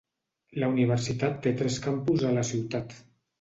La 0.61 0.69
universitat 0.71 1.37
té 1.43 1.53
tres 1.59 1.77
campus 1.85 2.25
a 2.31 2.33
la 2.39 2.47
ciutat. 2.53 2.99